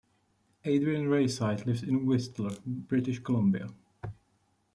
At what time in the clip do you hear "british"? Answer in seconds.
2.65-3.19